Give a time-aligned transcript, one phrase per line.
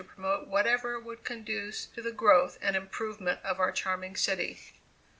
[0.15, 4.57] _]promote whatever would conduce to the growth and improvement of our charming city.